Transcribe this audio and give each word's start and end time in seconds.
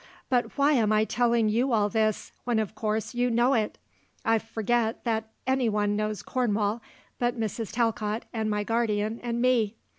But 0.29 0.57
why 0.57 0.71
am 0.73 0.91
I 0.91 1.05
telling 1.05 1.47
you 1.47 1.73
all 1.73 1.87
this, 1.87 2.31
when 2.43 2.57
of 2.57 2.73
course 2.73 3.13
you 3.13 3.29
know 3.29 3.53
it! 3.53 3.77
I 4.25 4.39
forget 4.39 5.03
that 5.03 5.29
anyone 5.45 5.95
knows 5.95 6.23
Cornwall 6.23 6.81
but 7.19 7.39
Mrs. 7.39 7.71
Talcott 7.71 8.25
and 8.33 8.49
my 8.49 8.63
guardian 8.63 9.19
and 9.21 9.39
me. 9.39 9.75